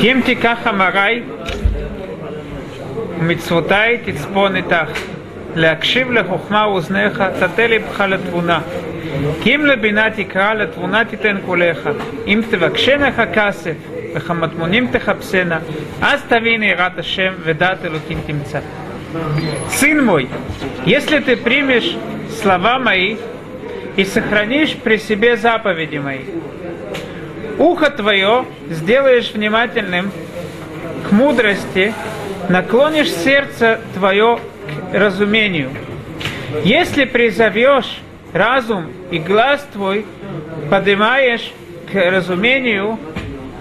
[0.00, 1.22] Кем тиках амарай,
[3.20, 4.90] מצוותי תצפון איתך,
[5.54, 8.60] להקשיב לחוכמה אוזניך, תטה לבך לתבונה.
[9.42, 11.88] כי אם לבינה תקרא, לתבונה תיתן קולך.
[12.26, 13.74] אם תבקשנך כסף,
[14.14, 15.58] וכמטמונים תחפשנה,
[16.02, 18.60] אז תבין יראת השם, ודעת אלוקים תמצא.
[19.70, 20.28] Сын мой,
[20.84, 21.96] если ты примешь
[22.42, 23.16] слова мои
[23.96, 26.24] и сохранишь при себе заповеди мои,
[27.57, 30.11] ухо твое сделаешь внимательным
[31.07, 31.93] к мудрости,
[32.49, 34.39] наклонишь сердце твое
[34.91, 35.69] к разумению.
[36.63, 40.05] Если призовешь разум и глаз твой,
[40.69, 41.51] поднимаешь
[41.91, 42.99] к разумению,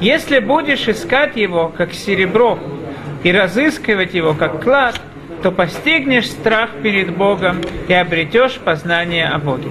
[0.00, 2.58] если будешь искать его, как серебро,
[3.22, 5.00] и разыскивать его, как клад,
[5.42, 9.70] то постигнешь страх перед Богом и обретешь познание о Боге.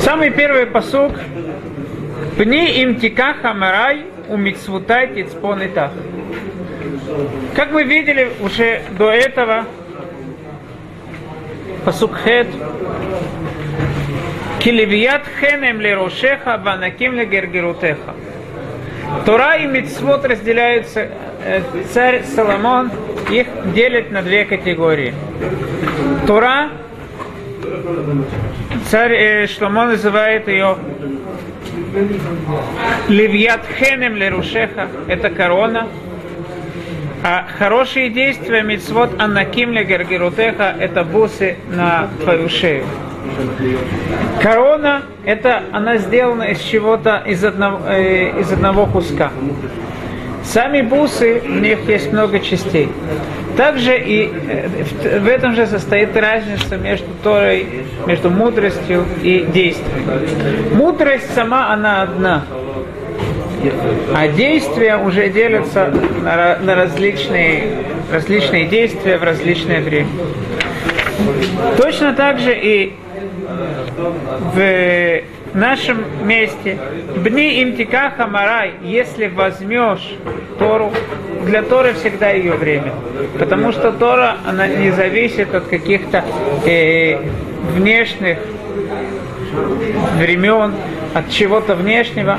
[0.00, 1.12] Самый первый посук
[2.36, 5.90] Пни им тиках амарай у мицвутай тицпон итах.
[7.54, 9.66] Как мы видели уже до этого,
[11.84, 12.46] посук хет,
[14.60, 18.14] Килевият хенем лерошеха, ванаким легергерутеха.
[19.26, 21.08] Тора и Мицвод разделяются,
[21.92, 22.90] царь Соломон
[23.30, 25.14] их делит на две категории.
[26.26, 26.68] Тора,
[28.90, 30.76] царь Шломо называет ее
[33.08, 35.86] Левьят Хенем Лерушеха, это корона.
[37.22, 42.84] А хорошие действия Мицвод Анаким Легергерутеха, это бусы на твою шею.
[44.42, 49.30] Корона, это она сделана из чего-то, из одного, э, из одного куска.
[50.52, 52.88] Сами бусы, у них есть много частей.
[53.56, 57.66] Также и э, в этом же состоит разница между Торой,
[58.06, 60.74] между мудростью и действием.
[60.74, 62.44] Мудрость сама, она одна.
[64.12, 70.08] А действия уже делятся на, на различные, различные действия в различное время.
[71.76, 72.94] Точно так же и
[74.54, 75.20] в
[75.54, 76.78] нашем месте.
[77.16, 80.14] Бни им тикаха марай, если возьмешь
[80.58, 80.92] Тору,
[81.44, 82.92] для Торы всегда ее время.
[83.38, 86.24] Потому что Тора, она не зависит от каких-то
[86.66, 87.18] э,
[87.74, 88.38] внешних
[90.16, 90.74] времен,
[91.14, 92.38] от чего-то внешнего.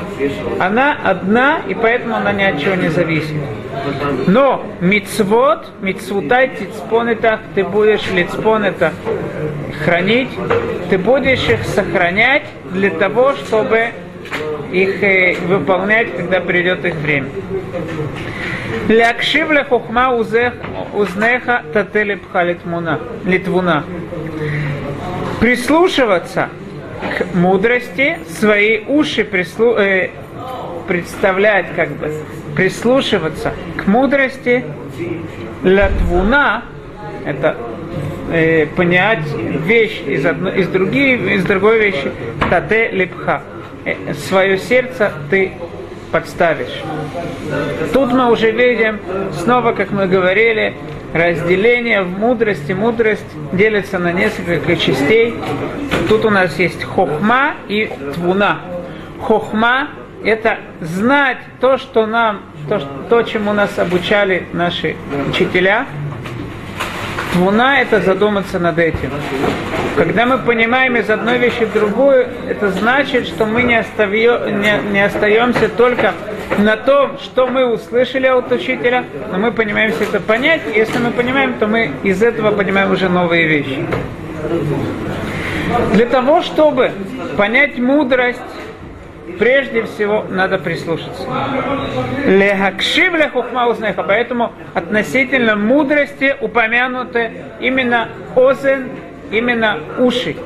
[0.58, 3.36] Она одна, и поэтому она ни от чего не зависит.
[4.26, 8.92] Но мицвод, мицвутай тицпонетах, ты будешь лицпонета
[9.84, 10.30] хранить,
[10.90, 13.90] ты будешь их сохранять для того, чтобы
[14.72, 17.28] их э, выполнять, когда придет их время.
[18.88, 22.42] Лякшив хухма узнеха тателепха
[23.24, 23.84] литвуна.
[25.40, 26.48] Прислушиваться
[27.18, 30.10] к мудрости, свои уши прислу, э,
[30.88, 32.12] представлять, как бы,
[32.56, 34.64] прислушиваться к мудрости,
[35.62, 36.64] латвуна,
[37.24, 37.56] это
[38.32, 39.24] э, понять
[39.66, 42.10] вещь из, одно, из, другие, из другой вещи,
[42.50, 43.42] тате липха.
[43.84, 45.52] Э, свое сердце ты
[46.10, 46.82] подставишь.
[47.92, 49.00] Тут мы уже видим,
[49.32, 50.74] снова, как мы говорили,
[51.12, 52.72] разделение в мудрости.
[52.72, 55.34] Мудрость делится на несколько частей.
[56.08, 58.60] Тут у нас есть хохма и твуна.
[59.20, 59.88] Хохма–
[60.24, 64.96] это знать то, что нам, то, то, чему нас обучали наши
[65.28, 65.86] учителя.
[67.32, 69.10] Твуна– это задуматься над этим.
[69.96, 74.92] Когда мы понимаем из одной вещи в другую, это значит, что мы не, оставьё, не,
[74.92, 76.12] не остаемся только
[76.58, 80.60] на том, что мы услышали от учителя, но мы понимаем все это понять.
[80.74, 83.86] Если мы понимаем, то мы из этого понимаем уже новые вещи.
[85.94, 86.92] Для того, чтобы
[87.36, 88.40] понять мудрость,
[89.38, 91.22] прежде всего надо прислушаться.
[92.26, 94.02] Лехакшив лехухма узнеха.
[94.02, 97.30] Поэтому относительно мудрости упомянуты
[97.60, 98.90] именно озен
[99.32, 100.36] именно уши.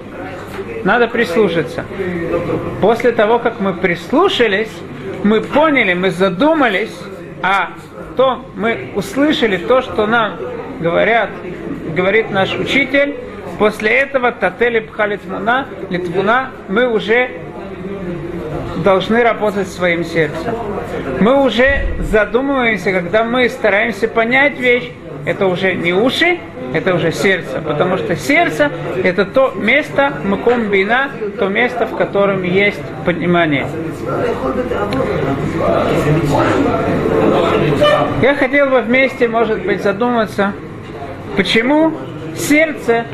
[0.84, 1.84] Надо прислушаться.
[2.80, 4.70] После того, как мы прислушались,
[5.24, 6.96] мы поняли, мы задумались,
[7.42, 7.70] а
[8.16, 10.36] то мы услышали то, что нам
[10.80, 11.30] говорят,
[11.94, 13.16] говорит наш учитель,
[13.58, 17.30] после этого Татели Пхалитмуна, Литвуна, мы уже
[18.86, 20.54] должны работать своим сердцем.
[21.18, 24.92] Мы уже задумываемся, когда мы стараемся понять вещь,
[25.24, 26.38] это уже не уши,
[26.72, 28.70] это уже сердце, потому что сердце
[29.02, 33.66] это то место, маком бина, то место, в котором есть понимание.
[38.22, 40.52] Я хотел бы вместе, может быть, задуматься,
[41.36, 41.92] почему
[42.36, 43.04] сердце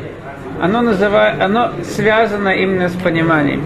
[0.61, 3.63] оно, называет, оно связано именно с пониманием.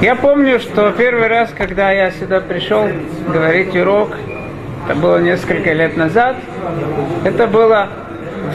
[0.00, 2.88] Я помню, что первый раз, когда я сюда пришел
[3.28, 4.16] говорить урок,
[4.86, 6.36] это было несколько лет назад,
[7.24, 7.88] это было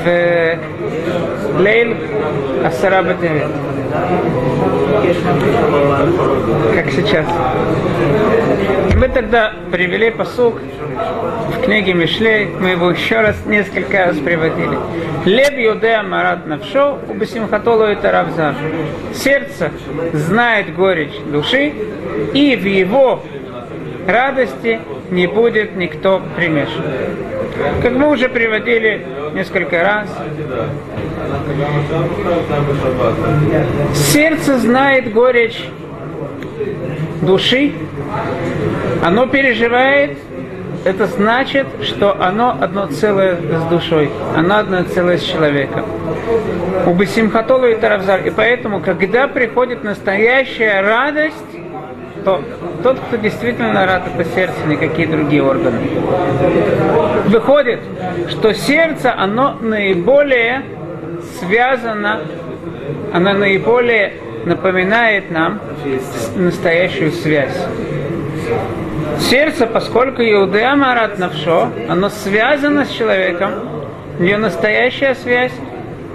[0.04, 1.96] в Лейль
[2.66, 3.48] Асарабатеве.
[6.76, 7.26] Как сейчас.
[8.96, 10.60] Мы тогда привели посук
[11.56, 14.78] в книге Мишлей, мы его еще раз несколько раз приводили.
[15.26, 18.56] Лев Юдея Марат Навшо, у Басимхатолу это Равзар.
[19.14, 19.72] Сердце
[20.14, 21.74] знает горечь души,
[22.34, 23.24] и в его
[24.08, 24.80] радости
[25.12, 26.84] не будет никто примешан.
[27.82, 30.08] Как мы уже приводили несколько раз,
[33.94, 35.62] сердце знает горечь
[37.22, 37.74] души,
[39.04, 40.18] оно переживает,
[40.86, 45.86] это значит, что оно одно целое с душой, оно одно целое с человеком.
[46.86, 48.22] У Басимхатола и Таравзар.
[48.26, 51.36] И поэтому, когда приходит настоящая радость,
[52.24, 52.42] то
[52.84, 55.80] тот, кто действительно рад, это сердце, никакие другие органы.
[57.28, 57.80] Выходит,
[58.30, 60.64] что сердце, оно наиболее
[61.40, 62.22] связано,
[63.14, 64.14] оно наиболее
[64.46, 65.60] напоминает нам
[66.36, 67.58] настоящую связь.
[69.20, 73.52] Сердце, поскольку Иудея Марат Навшо, оно связано с человеком,
[74.20, 75.52] ее настоящая связь,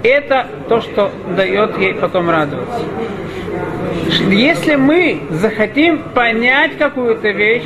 [0.05, 2.81] это то, что дает ей потом радоваться.
[4.29, 7.63] Если мы захотим понять какую-то вещь,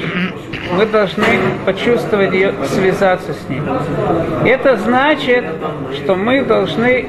[0.72, 1.26] мы должны
[1.66, 3.62] почувствовать ее, связаться с ней.
[4.46, 5.44] Это значит,
[5.96, 7.08] что мы должны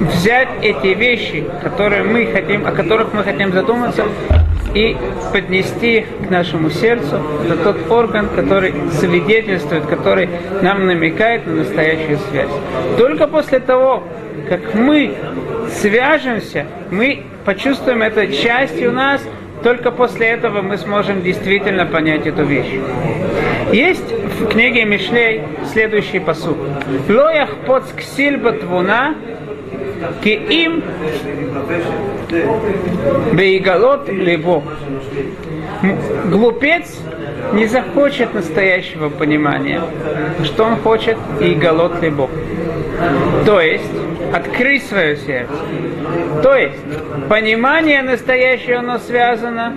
[0.00, 4.04] взять эти вещи, которые мы хотим, о которых мы хотим задуматься,
[4.74, 4.96] и
[5.32, 7.20] поднести к нашему сердцу.
[7.46, 10.28] Это тот орган, который свидетельствует, который
[10.62, 12.50] нам намекает на настоящую связь.
[12.98, 14.02] Только после того,
[14.48, 15.14] как мы
[15.80, 19.22] свяжемся, мы почувствуем это частью нас,
[19.62, 22.78] только после этого мы сможем действительно понять эту вещь.
[23.72, 24.04] Есть
[24.40, 25.42] в книге Мишлей
[25.72, 26.58] следующий посуд.
[27.08, 29.14] Лоях под ксильба твуна
[30.22, 30.82] ки им
[33.32, 34.62] бейгалот либо.
[36.30, 36.98] Глупец
[37.52, 39.82] не захочет настоящего понимания.
[40.44, 41.16] Что он хочет?
[41.40, 42.28] И голод либо.
[43.44, 43.90] То есть,
[44.32, 45.52] открыть свое сердце.
[46.42, 46.78] То есть,
[47.28, 49.76] понимание настоящее, оно связано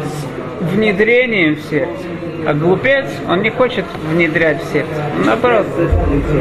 [0.00, 2.04] с внедрением в сердце.
[2.44, 4.90] А глупец, он не хочет внедрять в сердце.
[5.16, 5.66] Он, наоборот,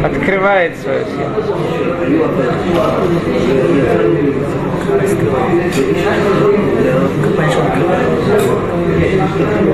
[0.04, 1.52] открывает свое сердце.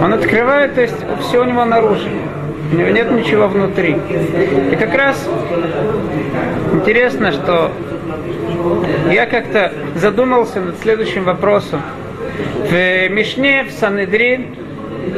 [0.02, 2.10] Он открывает, то есть все у него наружу.
[2.72, 3.96] У него нет ничего внутри.
[4.72, 5.30] И как раз
[6.74, 7.72] интересно, что
[9.10, 11.82] я как-то задумался над следующим вопросом.
[12.70, 14.67] В Мишне, в Санедрин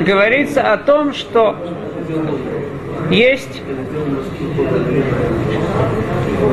[0.06, 1.56] говорится о том, что
[3.10, 3.62] есть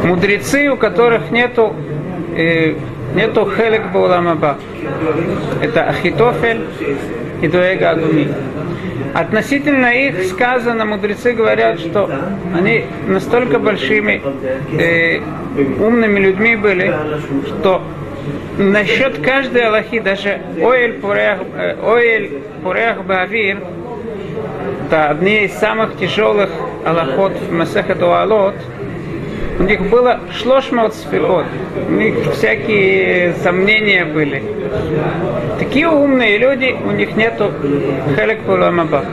[0.05, 1.75] мудрецы, у которых нету
[2.37, 2.75] э,
[3.15, 4.59] нету хелек бауламаба.
[5.61, 6.67] Это Ахитофель
[7.43, 8.29] и Дуэга Адуми.
[9.15, 12.11] Относительно их сказано, мудрецы говорят, что
[12.55, 14.23] они настолько большими
[14.79, 15.21] э,
[15.81, 16.95] умными людьми были,
[17.47, 17.83] что
[18.59, 23.59] насчет каждой Аллахи, даже Оэль Пурех, э, Бавир,
[24.87, 26.51] это одни из самых тяжелых
[26.85, 28.55] Аллахот в Масехет Уалот,
[29.59, 31.47] у них было шлошмот сферот.
[31.89, 34.43] У них всякие сомнения были.
[35.59, 37.53] Такие умные люди, у них нету
[38.15, 39.05] хелек пуламаба.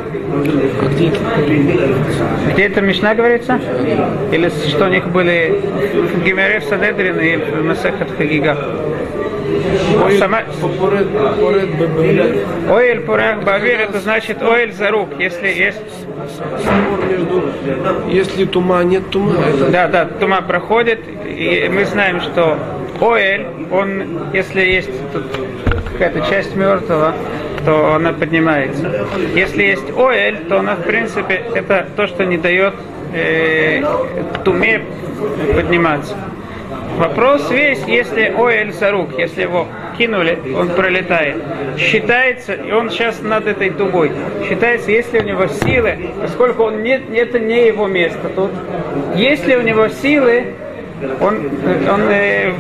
[2.52, 2.82] Где это?
[2.82, 3.60] Мишна говорится?
[4.32, 5.62] Или что у них были
[6.14, 8.58] в Гимере в Садедрин и в Масахат Хагига?
[12.70, 15.80] Оэль пурех бавир, это значит оэль за рук, если есть...
[18.10, 19.36] Если тума, нет тума.
[19.72, 22.58] Да, да, тума проходит, и мы знаем, что
[23.00, 24.90] оэль, он, если есть
[25.92, 27.14] какая-то часть мертвого,
[27.66, 29.06] то она поднимается.
[29.34, 32.74] Если есть оэль, то она, в принципе, это то, что не дает
[33.14, 33.82] э,
[34.44, 34.82] туме
[35.56, 36.16] подниматься.
[36.98, 41.38] Вопрос весь, если Оэль Сарук, если его кинули, он пролетает.
[41.78, 44.12] Считается, и он сейчас над этой дугой,
[44.48, 48.52] считается, если у него силы, поскольку он нет, это не его место тут,
[49.16, 50.54] если у него силы,
[51.20, 51.50] он,
[51.90, 52.52] он э,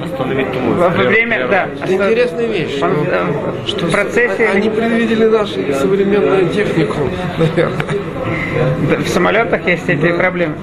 [0.77, 6.49] во время, да, интересная вещь, он, что, э, что в процессе они предвидели нашу современную
[6.49, 6.97] технику,
[7.37, 8.97] наверное.
[8.99, 10.55] в самолетах есть эти проблемы.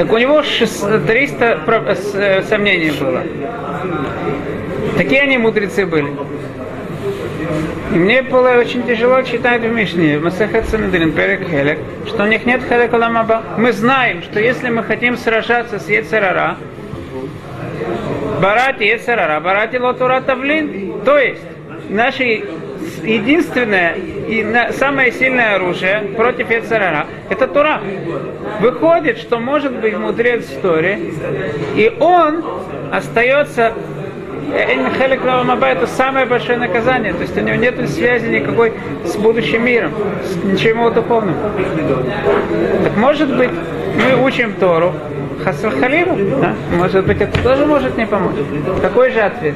[0.00, 1.60] Так у него 300
[2.14, 3.22] э, сомнений было.
[4.96, 6.10] Такие они мудрецы были.
[7.92, 12.26] И мне было очень тяжело читать в Мишне, в Масахат Санедрин, Перек Хелек, что у
[12.26, 13.42] них нет Хелек Аламаба.
[13.58, 16.56] Мы знаем, что если мы хотим сражаться с Ецерара,
[18.40, 21.42] Барати Ецерара, Барати Лотура Тавлин, то есть
[21.90, 22.44] наше
[23.02, 27.80] единственное и самое сильное оружие против Ецерара– это Тура.
[28.60, 31.14] Выходит, что может быть мудрец истории,
[31.76, 32.44] и он
[32.92, 33.72] остается
[35.44, 37.12] Маба это самое большое наказание.
[37.12, 38.72] То есть у него нет связи никакой
[39.04, 39.92] с будущим миром,
[40.24, 41.36] с ничем духовным.
[42.84, 43.50] Так может быть,
[43.96, 44.92] мы учим Тору,
[45.44, 46.54] Хасвахалиму, да?
[46.72, 48.36] может быть, это тоже может не помочь.
[48.82, 49.54] Какой же ответ?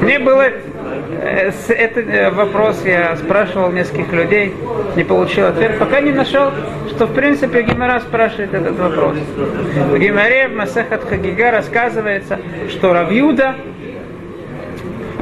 [0.00, 4.54] Мне было э, этот э, вопрос я спрашивал нескольких людей,
[4.96, 6.50] не получил ответ, пока не нашел,
[6.88, 9.16] что в принципе Гимара спрашивает этот вопрос.
[9.16, 12.38] В Гимаре в Масахат Хагига рассказывается,
[12.70, 13.54] что Равьюда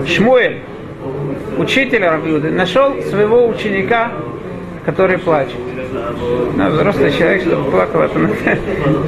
[0.06, 0.60] Шмуэль,
[1.58, 4.12] учитель Равьюды, нашел своего ученика,
[4.84, 5.56] который плачет.
[5.92, 8.18] Ну, взрослый человек, чтобы плакал, это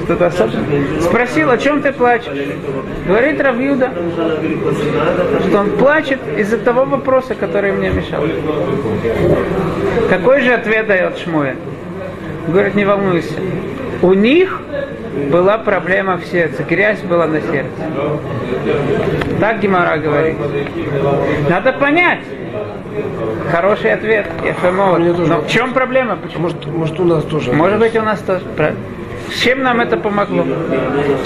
[0.05, 1.01] что-то особенное.
[1.01, 2.33] Спросил, о чем ты плачешь?
[3.07, 3.91] Говорит Равьюда,
[5.49, 8.25] что он плачет из-за того вопроса, который мне мешал.
[10.09, 11.57] Какой же ответ дает Шмуэль?
[12.49, 13.35] Говорит, не волнуйся.
[14.03, 14.61] У них
[15.31, 17.71] была проблема в сердце, грязь была на сердце.
[19.39, 20.37] Так Гимара говорит.
[21.49, 22.21] Надо понять.
[23.51, 24.27] Хороший ответ.
[25.29, 26.17] Но в чем проблема?
[26.17, 26.43] Почему?
[26.43, 27.53] Может, может у нас тоже.
[27.53, 28.45] Может быть у нас тоже.
[29.41, 30.45] Чем нам это помогло?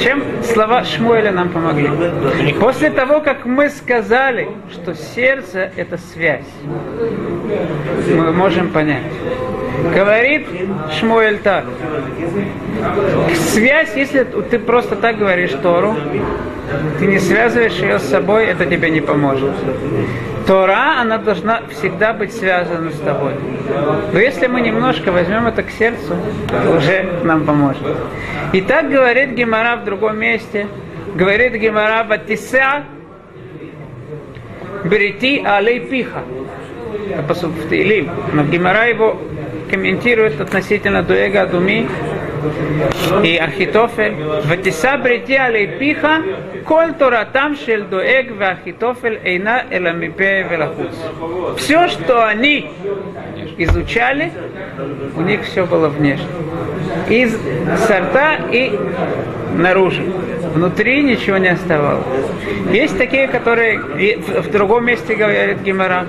[0.00, 1.90] Чем слова Шмуэля нам помогли?
[2.60, 6.46] После того, как мы сказали, что сердце– это связь,
[8.08, 9.02] мы можем понять.
[9.94, 10.46] Говорит
[10.98, 11.64] Шмуэль так.
[13.34, 15.96] Связь, если ты просто так говоришь Тору,
[16.98, 19.52] ты не связываешь ее с собой, это тебе не поможет.
[20.46, 23.32] Тора, она должна всегда быть связана с тобой.
[24.12, 26.16] Но если мы немножко возьмем это к сердцу,
[26.48, 27.82] то уже нам поможет.
[28.52, 30.68] И так говорит Гемара в другом месте.
[31.16, 32.84] Говорит Гемара Батиса
[34.84, 36.22] Берити Алей Пиха.
[37.26, 38.10] Посуд в Таилим.
[38.32, 39.20] Но Гемара его
[39.70, 41.88] комментирует относительно Дуэга Адуми
[43.22, 44.14] и Ахитофель.
[44.44, 46.22] Ватиса брити алей пиха,
[46.64, 50.94] коль торатам шель дуэг в Ахитофель эйна эламипе велахуц.
[51.58, 52.70] Все, что они
[53.58, 54.32] изучали,
[55.16, 56.26] у них все было внешне.
[57.08, 57.36] Из
[57.86, 58.72] сорта и
[59.56, 60.02] наружу.
[60.54, 62.04] Внутри ничего не оставалось.
[62.72, 66.06] Есть такие, которые в другом месте говорят Гемара.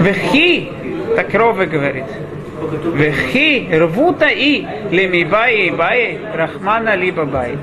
[0.00, 0.70] Вехи
[1.16, 2.04] так Ровы говорит.
[2.94, 6.20] וכי רבותא למיבעי בעיי?
[6.34, 7.58] רחמנא ליבא בעי.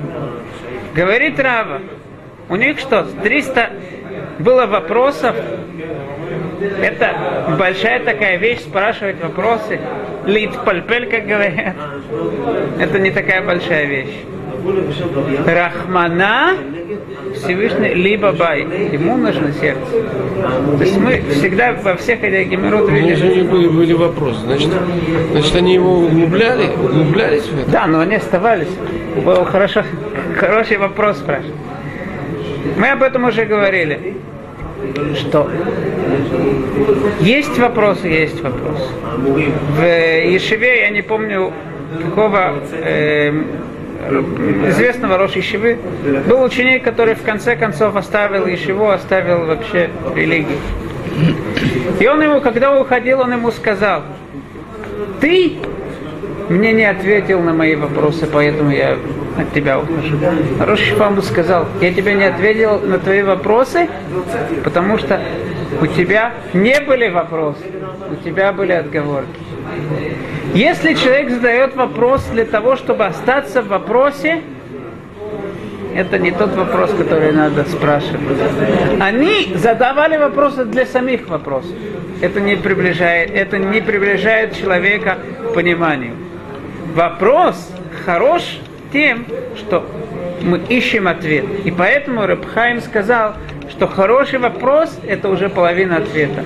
[0.94, 1.80] Говорит Рава,
[2.48, 3.70] у них что, 300
[4.40, 5.36] было вопросов,
[6.82, 9.80] это большая такая вещь, спрашивать вопросы.
[10.26, 11.74] להתפלפל, как говорят.
[12.78, 14.14] Это не такая большая вещь.
[15.46, 16.54] Рахмана
[17.34, 18.60] Всевышний либо бай.
[18.92, 19.80] Ему нужно сердце.
[20.78, 23.14] То есть мы всегда во всех этих гемерот видели...
[23.14, 24.40] же не были, были вопросы.
[24.40, 24.70] Значит,
[25.32, 27.70] значит, они его углубляли, углублялись в это?
[27.70, 28.68] Да, но они оставались.
[29.24, 29.84] Был хорошо,
[30.36, 31.54] хороший вопрос спрашивать.
[32.76, 34.16] Мы об этом уже говорили.
[35.14, 35.50] Что?
[37.20, 38.88] Есть вопросы, есть вопросы.
[39.76, 41.52] В Ешеве, я не помню,
[42.02, 43.32] какого э,
[44.68, 45.78] известного Роши Ишивы,
[46.26, 50.58] был ученик, который в конце концов оставил Ишиву, оставил вообще религию.
[51.98, 54.02] И он ему, когда уходил, он ему сказал,
[55.20, 55.58] ты
[56.48, 58.96] мне не ответил на мои вопросы, поэтому я
[59.38, 60.18] от тебя ухожу.
[60.58, 63.88] Роши Фамбу сказал, я тебе не ответил на твои вопросы,
[64.64, 65.20] потому что
[65.80, 67.64] у тебя не были вопросы,
[68.10, 69.49] у тебя были отговорки.
[70.54, 74.42] Если человек задает вопрос для того, чтобы остаться в вопросе,
[75.94, 78.20] это не тот вопрос, который надо спрашивать.
[79.00, 81.72] Они задавали вопросы для самих вопросов.
[82.20, 86.14] Это не приближает, это не приближает человека к пониманию.
[86.94, 87.72] Вопрос
[88.04, 88.58] хорош
[88.92, 89.86] тем, что
[90.42, 91.44] мы ищем ответ.
[91.64, 93.34] И поэтому Рабхайм сказал,
[93.70, 96.44] что хороший вопрос– это уже половина ответа.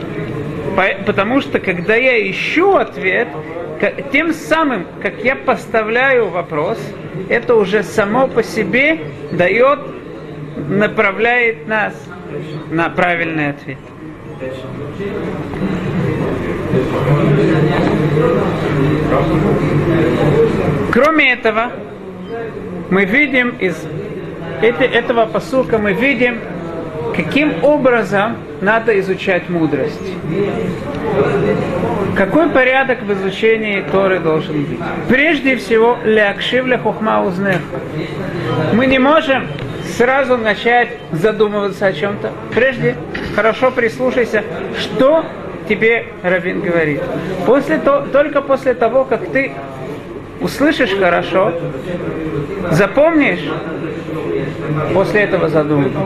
[1.06, 3.28] Потому что когда я ищу ответ,
[4.12, 6.78] тем самым, как я поставляю вопрос,
[7.28, 9.00] это уже само по себе
[9.33, 9.78] дает,
[10.68, 11.94] направляет нас
[12.71, 13.78] на правильный ответ.
[20.92, 21.73] Кроме этого,
[22.90, 23.76] мы видим из
[24.62, 26.40] этого посылка мы видим,
[27.14, 30.00] каким образом надо изучать мудрость.
[32.16, 34.78] Какой порядок в изучении Торы должен быть?
[35.09, 37.61] Прежде всего, лякшивля хухма узнех.
[38.73, 39.47] Мы не можем
[39.97, 42.33] сразу начать задумываться о чем-то.
[42.54, 42.97] Прежде
[43.35, 44.42] хорошо прислушайся,
[44.78, 45.25] что
[45.68, 47.02] тебе Равин говорит.
[47.47, 49.52] После то, только после того, как ты
[50.40, 51.52] услышишь хорошо,
[52.71, 53.40] запомнишь,
[54.92, 55.99] после этого задумаешься.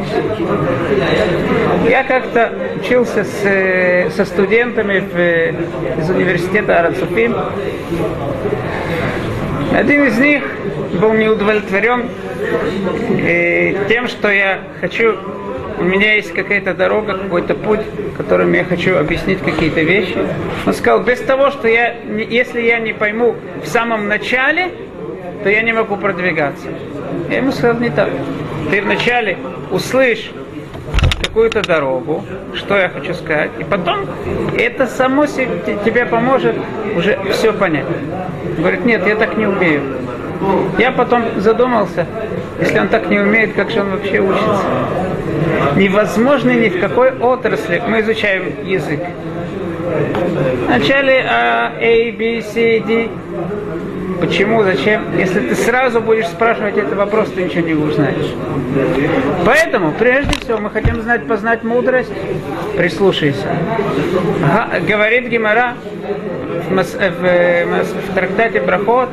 [1.89, 7.35] Я как-то учился с, со студентами в, из университета Арацуфим.
[9.75, 10.43] Один из них
[11.01, 12.09] был не удовлетворен
[13.21, 15.15] э, тем, что я хочу
[15.79, 17.81] у меня есть какая-то дорога, какой-то путь,
[18.17, 20.17] которым я хочу объяснить какие-то вещи.
[20.67, 21.95] Он сказал, без того, что я,
[22.29, 24.73] если я не пойму в самом начале,
[25.45, 26.67] то я не могу продвигаться.
[27.31, 28.09] Я ему сказал, не так.
[28.71, 29.39] Ты вначале
[29.71, 30.31] услышь
[31.23, 32.25] какую-то дорогу,
[32.55, 34.07] что я хочу сказать, и потом
[34.57, 36.57] это само тебе поможет
[36.97, 37.87] уже все понять.
[38.57, 39.83] Говорит, нет, я так не умею.
[40.79, 42.07] Я потом задумался,
[42.61, 44.65] если он так не умеет, как же он вообще учится?
[45.77, 47.83] Невозможно ни в какой отрасли.
[47.87, 49.01] Мы изучаем язык.
[50.67, 53.09] Вначале А, A, B, C, D.
[54.21, 55.17] Почему, зачем?
[55.17, 58.35] Если ты сразу будешь спрашивать этот вопрос, ты ничего не узнаешь.
[59.45, 62.13] Поэтому, прежде всего, мы хотим знать, познать мудрость.
[62.77, 63.47] Прислушайся.
[64.45, 65.75] Ага, говорит Гимара
[66.69, 69.11] в, в, в, в трактате Брахот,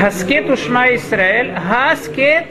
[0.00, 2.46] Хаскет ушма Исраэль, Хаскет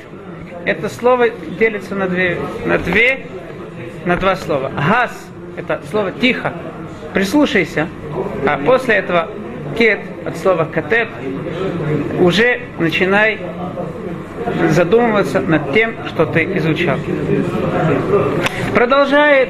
[0.65, 3.27] это слово делится на две, на две,
[4.03, 4.71] на два слова.
[4.75, 5.11] Газ–
[5.57, 6.53] это слово тихо,
[7.13, 7.87] прислушайся,
[8.47, 9.29] а после этого
[9.77, 11.07] кет от слова катет
[12.19, 13.39] уже начинай
[14.69, 16.97] задумываться над тем, что ты изучал.
[18.73, 19.49] Продолжает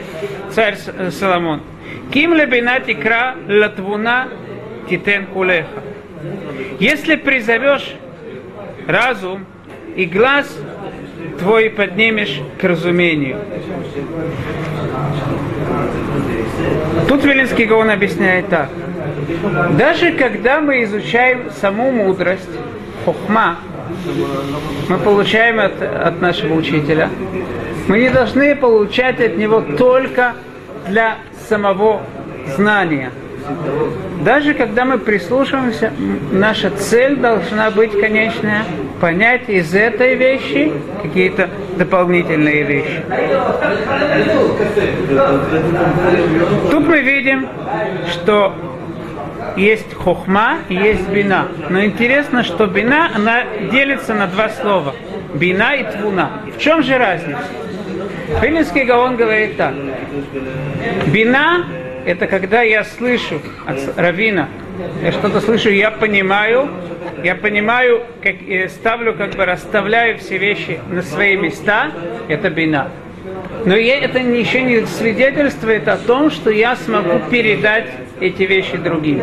[0.51, 0.77] царь
[1.11, 1.61] Соломон.
[2.11, 4.27] Ким лебина тикра латвуна
[4.89, 5.81] титен кулеха.
[6.79, 7.95] Если призовешь
[8.87, 9.45] разум
[9.95, 10.57] и глаз
[11.39, 13.37] твой поднимешь к разумению.
[17.07, 18.69] Тут Велинский Гаон объясняет так.
[19.77, 22.49] Даже когда мы изучаем саму мудрость,
[23.03, 23.57] хохма,
[24.89, 27.09] мы получаем от, от нашего учителя,
[27.87, 30.33] мы не должны получать от него только
[30.87, 32.01] для самого
[32.55, 33.11] знания–
[34.23, 35.91] даже когда мы прислушиваемся,
[36.31, 38.65] наша цель должна быть конечная
[38.99, 43.03] понять из этой вещи какие-то дополнительные вещи.
[46.71, 47.47] Тут мы видим,
[48.11, 48.55] что
[49.57, 51.47] есть хохма есть бина.
[51.69, 54.95] Но интересно, что бина, она делится на два слова.
[55.33, 56.41] Бина и твуна.
[56.55, 57.43] В чем же разница?
[58.41, 59.73] Филинский Гаон говорит так.
[61.07, 61.65] Бина
[62.05, 64.47] это когда я слышу от Равина,
[65.01, 66.69] я что-то слышу, я понимаю,
[67.23, 68.35] я понимаю, как,
[68.69, 71.91] ставлю, как бы расставляю все вещи на свои места,
[72.27, 72.89] это бина.
[73.65, 77.87] Но я, это еще не свидетельствует о том, что я смогу передать
[78.19, 79.21] эти вещи другим.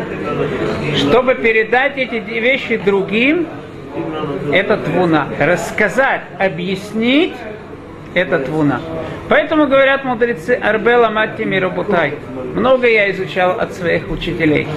[0.95, 3.47] Чтобы передать эти вещи другим,
[4.51, 5.27] это твуна.
[5.39, 7.33] Рассказать, объяснить,
[8.13, 8.81] это твуна.
[9.29, 12.15] Поэтому говорят мудрецы Арбела Матти Мирабутай.
[12.55, 14.67] Много я изучал от своих учителей.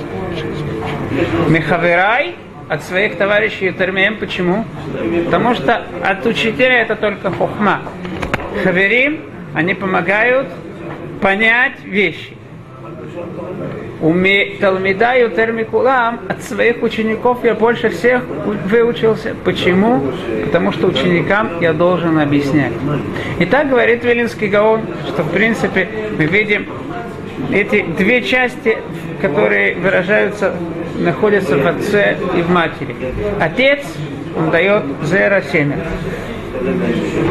[1.48, 2.36] Мехаверай
[2.68, 4.16] от своих товарищей Термеем.
[4.16, 4.64] Почему?
[5.26, 7.82] Потому что от учителя это только хохма.
[8.62, 9.20] Хаверим,
[9.54, 10.48] они помогают
[11.20, 12.36] понять вещи.
[14.60, 18.22] Талмидаю термикулам от своих учеников я больше всех
[18.66, 19.34] выучился.
[19.44, 20.02] Почему?
[20.44, 22.72] Потому что ученикам я должен объяснять.
[23.38, 25.88] И так говорит Велинский Гаон, что в принципе
[26.18, 26.66] мы видим
[27.50, 28.78] эти две части,
[29.22, 30.54] которые выражаются,
[30.98, 32.94] находятся в отце и в матери.
[33.40, 33.80] Отец,
[34.36, 35.78] он дает зера семя.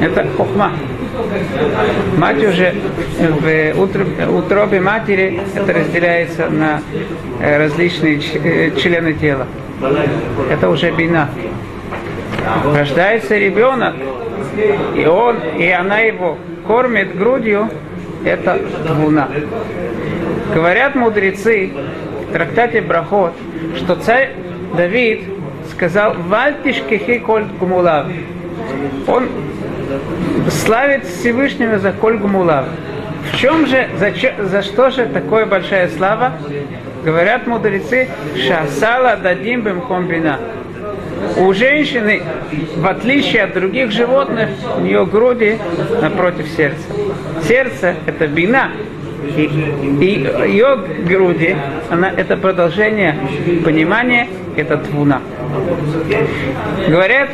[0.02, 0.74] Это хохма.
[2.18, 2.74] Мать уже
[3.20, 6.82] в утробе матери это разделяется на
[7.40, 9.48] э, различные э, члены тела.
[10.50, 11.30] Это уже бина.
[12.74, 13.96] Рождается ребенок,
[14.96, 17.70] и он, и она его кормит грудью,
[18.24, 18.60] это
[19.02, 19.30] луна.
[20.54, 21.72] Говорят мудрецы
[22.30, 23.34] в трактате Брахот,
[23.78, 24.34] что царь
[24.78, 25.24] Давид
[25.72, 28.08] сказал «Вальтишкехи коль гумулав».
[29.08, 29.28] Он
[30.50, 32.66] славит Всевышнего за коль гумулав.
[33.32, 34.12] В чем же, за,
[34.46, 36.34] за что же такая большая слава?
[37.04, 40.40] Говорят мудрецы, шасала дадим бем комбина.
[41.38, 42.22] У женщины,
[42.78, 45.58] в отличие от других животных, у нее груди
[46.02, 46.84] напротив сердца.
[47.48, 48.72] Сердце– это бина,
[49.36, 49.44] и,
[50.02, 50.78] и ее
[51.08, 51.56] груди,
[51.90, 53.18] она, это продолжение
[53.64, 55.22] понимания, это твуна.
[56.88, 57.30] Говорят,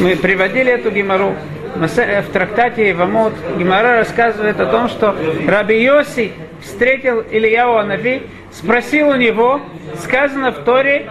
[0.00, 1.34] мы приводили эту гемору,
[1.74, 9.14] в трактате Ивамот Гимара рассказывает о том, что Раби Йоси встретил Ильяу Анави, спросил у
[9.14, 9.60] него,
[9.98, 11.08] сказано в Торе,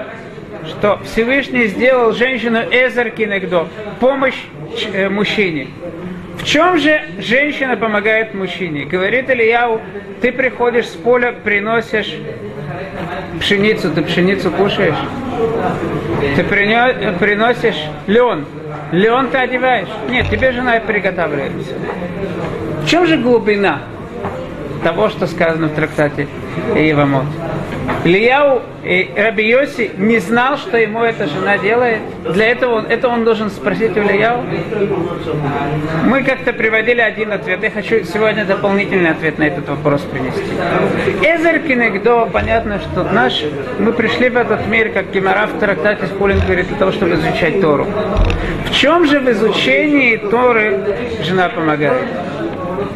[0.67, 3.67] что Всевышний сделал женщину Эзер Кинегдо,
[3.99, 4.37] помощь
[4.93, 5.67] э, мужчине.
[6.37, 8.85] В чем же женщина помогает мужчине?
[8.85, 9.81] Говорит Ильяу,
[10.21, 12.15] ты приходишь с поля, приносишь
[13.39, 14.95] пшеницу, ты пшеницу кушаешь.
[16.35, 18.45] Ты приносишь лен,
[18.91, 19.87] лен ты одеваешь.
[20.09, 21.51] Нет, тебе жена приготавливает.
[22.83, 23.83] В чем же глубина
[24.83, 26.27] того, что сказано в трактате
[26.75, 27.25] Ивамот?
[28.03, 31.99] Ильяу и Раби Йоси не знал, что ему эта жена делает.
[32.23, 34.43] Для этого он, это он должен спросить у Ильяу.
[36.05, 37.61] Мы как-то приводили один ответ.
[37.61, 40.41] Я хочу сегодня дополнительный ответ на этот вопрос принести.
[41.21, 43.43] Эзер Кинегдо, понятно, что наш,
[43.77, 47.61] мы пришли в этот мир, как Гимара в трактате Хулин говорит, для того, чтобы изучать
[47.61, 47.87] Тору.
[48.65, 50.79] В чем же в изучении Торы
[51.23, 52.07] жена помогает?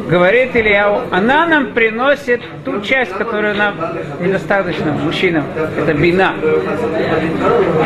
[0.08, 3.76] Говорит Ильяу, она нам приносит ту часть, которая нам
[4.20, 5.46] недостаточно мужчинам.
[5.78, 6.34] Это бина.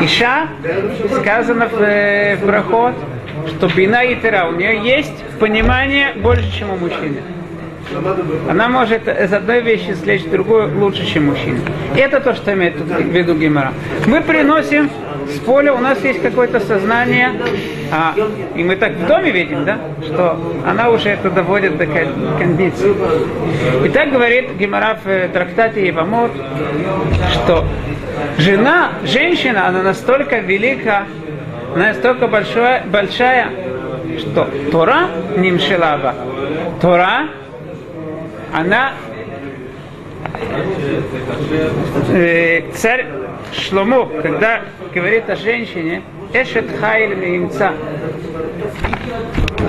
[0.01, 0.47] Иша,
[1.21, 2.93] сказано в, э, в проход,
[3.47, 7.21] что бина и тера, у нее есть понимание больше, чем у мужчины.
[8.47, 11.59] Она может из одной вещи слечь другую лучше, чем мужчина.
[11.95, 13.73] Это то, что имеет в виду Гимара.
[14.05, 14.91] Мы приносим
[15.29, 17.31] с поля, у нас есть какое-то сознание,
[17.91, 18.13] а,
[18.55, 22.95] и мы так в доме видим, да, что она уже это доводит до кондиции.
[23.85, 26.31] И так говорит Гимара в э, трактате Ивамот,
[27.31, 27.65] что
[28.37, 31.05] жена, женщина, она настолько велика,
[31.75, 33.49] настолько большая, большая
[34.17, 36.15] что Тора Нимшилаба,
[36.81, 37.29] Тора
[38.53, 38.93] она
[42.09, 43.05] э, царь
[43.53, 44.61] Шломо, когда
[44.93, 46.01] говорит о женщине,
[46.33, 47.73] Эшет Хайль Меимца.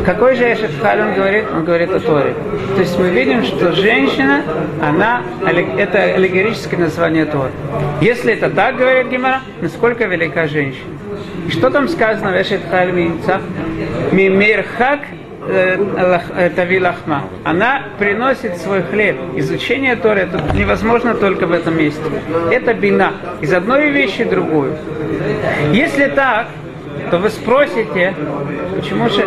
[0.05, 1.45] Какой же Эшет Хайль он говорит?
[1.53, 2.35] Он говорит о Торе.
[2.75, 4.43] То есть мы видим, что женщина,
[4.83, 5.23] она,
[5.79, 7.51] это аллегорическое название Торы.
[8.01, 10.85] Если это так, говорит Гимара, насколько велика женщина?
[11.47, 13.41] И что там сказано в Эшет Хайль Меимца?
[14.13, 17.25] Мимирхак э, Тави Лахма.
[17.45, 19.17] Она приносит свой хлеб.
[19.37, 22.03] Изучение Торы это невозможно только в этом месте.
[22.51, 23.15] Это бина.
[23.41, 24.77] Из одной вещи другую.
[25.73, 26.49] Если так,
[27.11, 28.15] то вы спросите,
[28.77, 29.27] почему же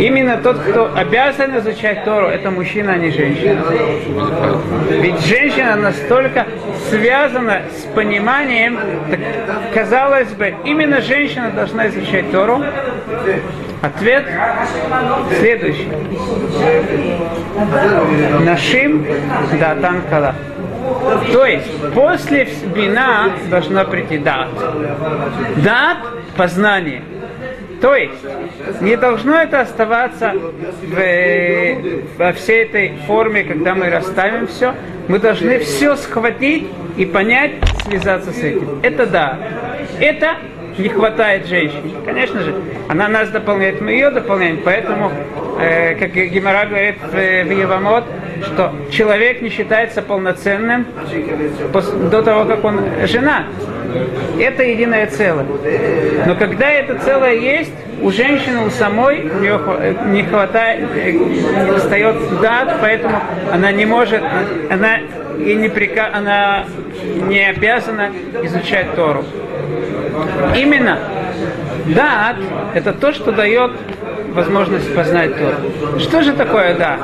[0.00, 3.62] Именно тот, кто обязан изучать Тору, это мужчина, а не женщина.
[4.90, 6.46] Ведь женщина настолько
[6.88, 8.78] связана с пониманием,
[9.10, 9.20] так,
[9.74, 12.62] казалось бы, именно женщина должна изучать Тору.
[13.82, 14.24] Ответ
[15.38, 15.88] следующий.
[18.44, 19.06] Нашим
[19.58, 20.34] датан кала.
[21.32, 24.48] То есть после бина должна прийти дат.
[25.56, 25.98] Дат–
[26.36, 27.02] познание.
[27.80, 28.14] То есть
[28.80, 30.32] не должно это оставаться
[30.82, 34.74] в, во всей этой форме, когда мы расставим все.
[35.08, 36.66] Мы должны все схватить
[36.96, 37.52] и понять,
[37.86, 38.80] связаться с этим.
[38.82, 39.38] Это да.
[39.98, 40.36] Это
[40.78, 41.94] не хватает женщине.
[42.04, 42.54] Конечно же,
[42.88, 44.60] она нас дополняет, мы ее дополняем.
[44.64, 45.10] Поэтому,
[45.60, 48.04] э, как Гимара говорит в, в Евамот,
[48.44, 50.86] что человек не считается полноценным
[52.10, 53.44] до того, как он жена.
[54.38, 55.46] Это единое целое.
[56.26, 59.30] Но когда это целое есть, у женщины, у самой,
[60.06, 63.18] не хватает, не достает дат, поэтому
[63.52, 64.22] она не может,
[64.70, 64.98] она
[65.38, 66.64] и не прика, она
[67.28, 68.10] не обязана
[68.42, 69.24] изучать Тору.
[70.56, 70.98] Именно
[71.94, 72.36] дат–
[72.74, 73.72] это то, что дает
[74.34, 75.98] возможность познать Тору.
[75.98, 76.98] Что же такое да?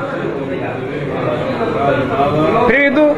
[2.67, 3.15] Приведу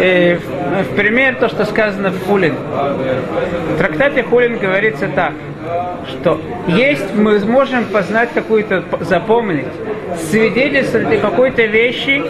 [0.00, 2.54] э, в пример то, что сказано в Хулин.
[2.54, 5.32] В трактате Хулин говорится так,
[6.08, 9.66] что есть, мы можем познать какую-то, запомнить,
[10.30, 12.22] свидетельствовать какой-то вещи,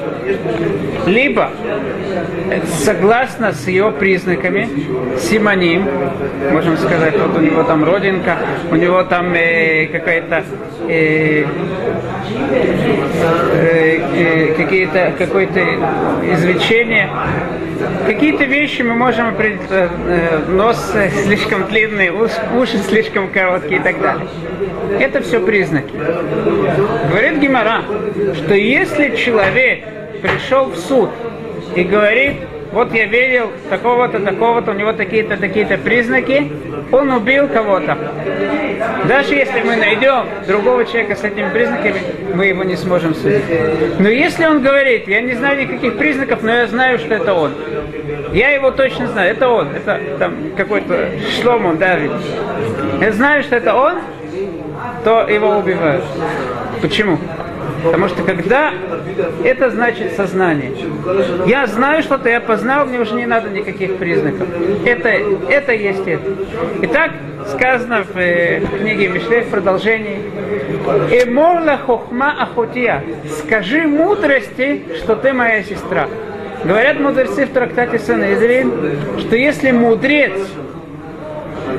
[1.07, 1.51] либо
[2.67, 4.69] согласно с ее признаками,
[5.19, 5.89] симоним,
[6.51, 8.37] можем сказать, вот у него там родинка,
[8.71, 10.45] у него там э, какая-то
[10.89, 11.45] э,
[13.55, 15.61] э, э, какие-то какое-то
[16.33, 17.09] извлечение,
[18.07, 24.27] какие-то вещи мы можем определить, э, нос слишком длинный, уши слишком короткие и так далее.
[25.01, 25.93] Это все признаки.
[27.11, 27.83] Говорит Гимара,
[28.35, 29.85] что если человек
[30.21, 31.11] пришел в суд
[31.75, 32.37] и говорит,
[32.73, 36.51] вот я видел такого-то, такого-то, у него такие-то, такие-то признаки,
[36.91, 37.97] он убил кого-то.
[39.07, 42.01] Даже если мы найдем другого человека с этими признаками,
[42.35, 43.45] мы его не сможем судить.
[43.99, 47.53] Но если он говорит, я не знаю никаких признаков, но я знаю, что это он.
[48.33, 52.13] Я его точно знаю, это он, это там какой-то Шломо Давид.
[53.01, 53.99] Я знаю, что это он,
[55.05, 56.05] то его убивают.
[56.81, 57.19] Почему?
[57.83, 58.73] Потому что когда
[59.45, 60.73] это значит сознание.
[61.47, 64.47] Я знаю что-то, я познал, мне уже не надо никаких признаков.
[64.85, 66.23] Это, это есть это.
[66.83, 67.13] Итак,
[67.49, 70.19] сказано в, э, в книге Мишле в продолжении.
[71.11, 73.03] Эморла хохма ахотия.
[73.45, 76.09] Скажи мудрости, что ты моя сестра.
[76.65, 78.73] Говорят мудрецы в трактате Санедрин,
[79.19, 80.33] что если мудрец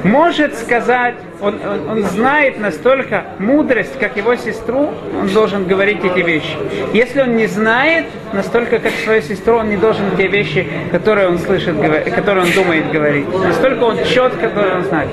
[0.03, 6.19] может сказать, он, он, он знает настолько мудрость, как его сестру, он должен говорить эти
[6.19, 6.57] вещи.
[6.93, 11.39] Если он не знает настолько, как свою сестру, он не должен те вещи, которые он
[11.39, 11.75] слышит,
[12.15, 13.27] которые он думает говорить.
[13.27, 15.09] Настолько он четко должен знать.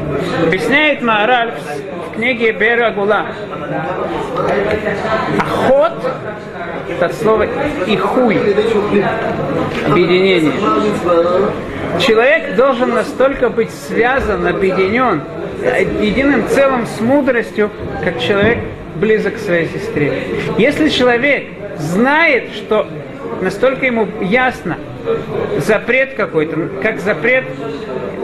[0.47, 1.53] Объясняет Маораль
[2.09, 2.95] в книге Бера.
[5.39, 5.93] Охот
[6.99, 7.47] это слово
[7.87, 8.39] ихуй,
[9.87, 10.53] объединение.
[11.99, 15.23] Человек должен настолько быть связан, объединен
[16.01, 17.71] единым целым с мудростью,
[18.03, 18.59] как человек
[18.97, 20.25] близок к своей сестре.
[20.59, 21.49] Если человек
[21.79, 22.87] знает, что
[23.41, 24.79] настолько ему ясно
[25.59, 27.45] запрет какой-то, как запрет,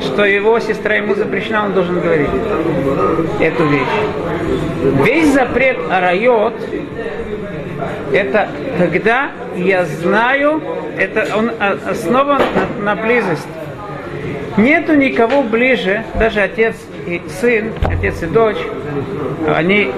[0.00, 2.28] что его сестра ему запрещена, он должен говорить
[3.40, 5.02] эту вещь.
[5.04, 6.54] Весь запрет арайот
[8.12, 10.62] это когда я знаю,
[10.96, 12.42] это он основан
[12.82, 13.48] на, на близости.
[14.56, 18.56] Нету никого ближе, даже отец и сын, отец и дочь,
[19.54, 19.92] они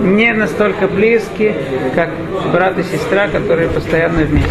[0.00, 1.54] не настолько близки,
[1.94, 2.10] как
[2.52, 4.50] брат и сестра, которые постоянно вместе.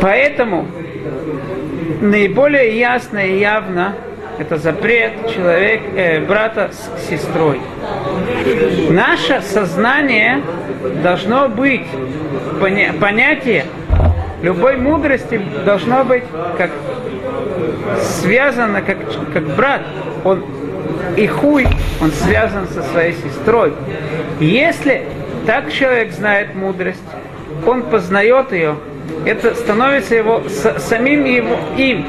[0.00, 0.66] Поэтому
[2.00, 3.94] наиболее ясно и явно
[4.38, 7.60] это запрет человек, э, брата с сестрой.
[8.90, 10.42] Наше сознание
[11.02, 11.86] должно быть,
[12.60, 13.64] поня, понятие
[14.42, 16.24] любой мудрости должно быть
[16.56, 16.70] как
[18.00, 18.98] связано, как,
[19.32, 19.82] как брат.
[20.24, 20.44] Он
[21.16, 21.66] и хуй,
[22.00, 23.72] он связан со своей сестрой.
[24.40, 25.04] Если
[25.46, 27.02] так человек знает мудрость,
[27.66, 28.76] он познает ее,
[29.24, 32.06] это становится его самим его им.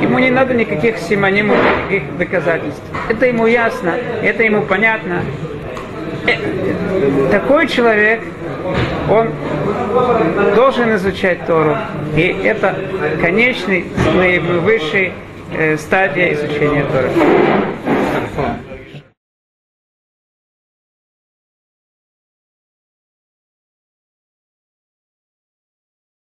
[0.00, 1.56] Ему не надо никаких симонимов,
[1.88, 2.82] никаких доказательств.
[3.08, 5.22] Это ему ясно, это ему понятно.
[6.26, 8.20] Э, такой человек,
[9.08, 9.30] он
[10.54, 11.76] должен изучать Тору.
[12.16, 12.74] И это
[13.20, 15.12] конечный, наивысший
[15.52, 17.10] э, стадия изучения Торы.